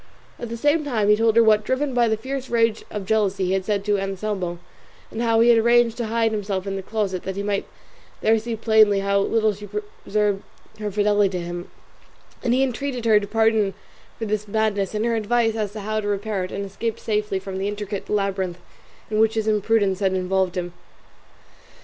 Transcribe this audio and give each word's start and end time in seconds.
At 0.39 0.49
the 0.49 0.57
same 0.57 0.83
time 0.83 1.09
he 1.09 1.15
told 1.15 1.35
her 1.35 1.43
what, 1.43 1.63
driven 1.63 1.93
by 1.93 2.07
the 2.07 2.17
fierce 2.17 2.49
rage 2.49 2.83
of 2.89 3.05
jealousy, 3.05 3.45
he 3.45 3.51
had 3.53 3.63
said 3.65 3.85
to 3.85 3.99
Anselmo, 3.99 4.57
and 5.11 5.21
how 5.21 5.41
he 5.41 5.49
had 5.49 5.59
arranged 5.59 5.95
to 5.97 6.07
hide 6.07 6.31
himself 6.31 6.65
in 6.65 6.75
the 6.75 6.81
closet 6.81 7.21
that 7.21 7.35
he 7.35 7.43
might 7.43 7.67
there 8.21 8.39
see 8.39 8.55
plainly 8.55 9.01
how 9.01 9.19
little 9.19 9.53
she 9.53 9.67
preserved 10.01 10.41
her 10.79 10.89
fidelity 10.89 11.37
to 11.37 11.43
him; 11.45 11.69
and 12.43 12.51
he 12.55 12.63
entreated 12.63 13.05
her 13.05 13.19
pardon 13.27 13.75
for 14.17 14.25
this 14.25 14.47
madness, 14.47 14.95
and 14.95 15.05
her 15.05 15.15
advice 15.15 15.53
as 15.55 15.73
to 15.73 15.81
how 15.81 15.99
to 15.99 16.07
repair 16.07 16.43
it, 16.45 16.51
and 16.51 16.65
escape 16.65 16.97
safely 16.99 17.37
from 17.37 17.59
the 17.59 17.67
intricate 17.67 18.09
labyrinth 18.09 18.57
in 19.11 19.19
which 19.19 19.35
his 19.35 19.47
imprudence 19.47 19.99
had 19.99 20.13
involved 20.13 20.57
him. 20.57 20.73